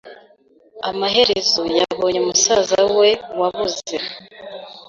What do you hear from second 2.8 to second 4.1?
we wabuze.